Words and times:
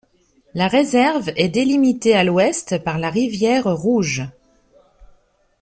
La 0.55 0.67
réserve 0.67 1.31
est 1.35 1.49
délimité 1.49 2.15
à 2.15 2.23
l'ouest 2.23 2.83
par 2.83 2.97
la 2.97 3.11
rivière 3.11 3.65
Rouge. 3.65 4.23